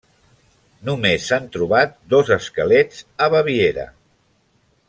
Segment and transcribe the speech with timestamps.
[0.89, 3.89] Només s'han trobat dos esquelets, a Baviera.